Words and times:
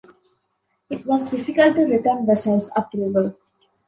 It 0.89 1.05
was 1.05 1.29
difficult 1.29 1.75
to 1.75 1.83
return 1.83 2.25
vessels 2.25 2.71
upriver. 2.75 3.35